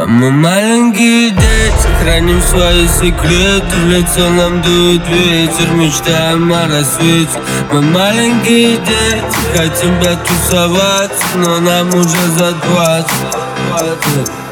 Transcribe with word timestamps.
А 0.00 0.04
мы 0.06 0.30
маленькие 0.30 1.30
дети, 1.30 1.88
храним 2.00 2.40
свои 2.40 2.86
секреты 2.86 3.76
В 3.84 3.88
лицо 3.88 4.30
нам 4.30 4.62
дует 4.62 5.06
ветер, 5.08 5.70
мечтаем 5.74 6.52
о 6.52 6.68
рассвете. 6.68 7.38
Мы 7.72 7.82
маленькие 7.82 8.76
дети, 8.76 9.22
хотим 9.54 10.00
дотусоваться 10.00 11.24
Но 11.36 11.58
нам 11.60 11.88
уже 11.88 12.26
за 12.38 12.52
двадцать. 12.52 14.47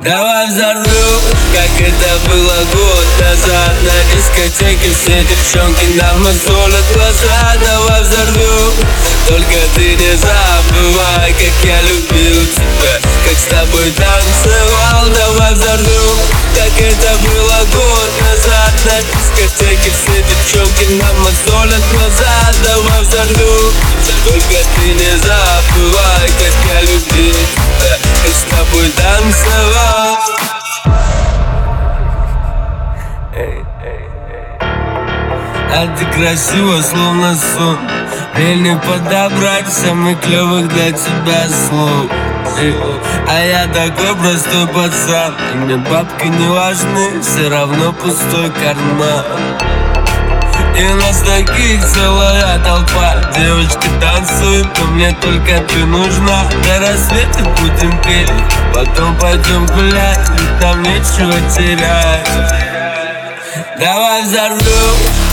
Давай 0.00 0.46
взорвем, 0.48 1.20
как 1.52 1.86
это 1.86 2.30
было 2.30 2.56
год 2.72 3.06
назад. 3.20 3.74
На 3.82 4.16
дискотеке 4.16 4.90
все 4.90 5.22
девчонки 5.24 5.84
нам 6.00 6.22
мозолят 6.22 6.84
глаза. 6.94 7.56
Давай 7.60 8.02
взорвем, 8.02 8.72
только 9.26 9.58
ты 9.74 9.96
не 9.96 10.16
забывай, 10.16 11.32
как 11.32 11.68
я 11.68 11.82
любил 11.82 12.46
тебя 12.46 13.00
Как 13.24 13.36
с 13.36 13.44
тобой 13.50 13.90
танцевал, 13.90 15.08
давай 15.08 15.52
взорвем 15.52 16.18
Как 16.54 16.80
это 16.80 17.16
было 17.26 17.58
год 17.74 18.10
назад. 18.22 18.72
На 18.84 19.02
дискотеке 19.02 19.90
все 19.90 20.22
девчонки 20.22 20.92
нам 21.02 21.20
мозолят 21.22 21.82
глаза. 21.92 22.52
Давай 22.62 23.02
взорвем, 23.02 23.74
только 24.24 24.64
ты 24.76 24.94
не 24.94 25.18
забывай, 25.18 25.45
А 35.78 35.86
ты 35.94 36.06
красива, 36.06 36.80
словно 36.80 37.34
сон. 37.34 37.78
Мне 38.34 38.56
не 38.56 38.76
подобрать 38.76 39.68
самых 39.68 40.20
клевых 40.20 40.68
для 40.68 40.92
тебя 40.92 41.48
слов 41.48 42.10
А 43.28 43.40
я 43.40 43.66
такой 43.66 44.14
простой 44.16 44.66
пацан. 44.68 45.34
И 45.52 45.56
мне 45.56 45.76
бабки 45.76 46.26
не 46.26 46.48
важны 46.48 47.20
Все 47.20 47.48
равно 47.48 47.92
пустой 47.92 48.50
карман. 48.50 49.24
И 50.78 50.84
нас 50.94 51.20
таких 51.20 51.84
целая 51.84 52.58
толпа. 52.60 53.16
Девочки 53.36 53.88
танцуют, 54.00 54.68
но 54.78 54.86
мне 54.92 55.14
только 55.20 55.60
ты 55.60 55.84
нужна. 55.84 56.44
До 56.64 56.80
рассвета 56.80 57.44
будем 57.60 57.98
петь, 58.02 58.32
потом 58.74 59.14
пойдем 59.16 59.66
гулять 59.66 60.20
Ведь 60.30 60.62
нам 60.62 60.82
нечего 60.82 61.34
терять 61.54 62.65
Давай 63.78 64.22
взорвем 64.22 64.56
Давай 64.62 65.25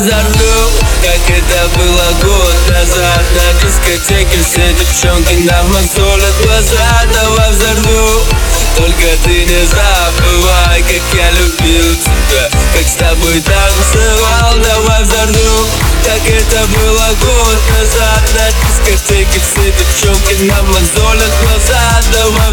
Давай 0.00 0.22
взорвем, 0.22 0.70
как 1.02 1.36
это 1.36 1.68
было 1.76 2.06
год 2.22 2.56
назад. 2.68 3.24
На 3.34 3.60
дискотеке 3.60 4.38
все 4.42 4.72
девчонки 4.72 5.34
нам 5.44 5.72
мозолят 5.72 6.34
глаза. 6.42 7.04
Давай 7.12 7.50
взорвем, 7.50 8.24
только 8.76 9.16
ты 9.24 9.44
не 9.44 9.66
забывай 9.66 10.82
Как 10.82 11.18
я 11.18 11.30
любил 11.32 11.96
тебя, 11.96 12.48
как 12.74 12.86
с 12.86 12.94
тобой 12.94 13.40
танцевал. 13.40 14.56
Давай 14.62 15.02
взорвем, 15.02 15.66
как 16.04 16.26
это 16.26 16.66
было 16.68 17.08
год 17.20 17.58
назад. 17.78 18.22
На 18.34 18.50
дискотеке 18.52 19.40
все 19.40 19.70
девчонки 19.70 20.44
нам 20.44 20.66
мозолят 20.68 21.32
глаза. 21.42 22.00
Давай 22.12 22.49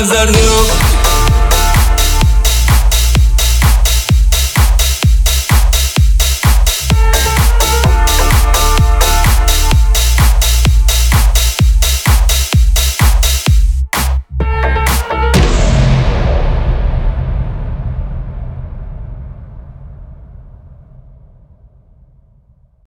I've 0.00 0.08
done 0.08 0.32
you. 0.32 0.89